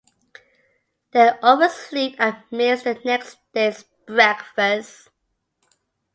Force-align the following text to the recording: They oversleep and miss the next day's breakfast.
They 1.11 1.29
oversleep 1.43 2.15
and 2.17 2.37
miss 2.49 2.81
the 2.81 2.95
next 3.05 3.37
day's 3.53 3.85
breakfast. 4.07 5.09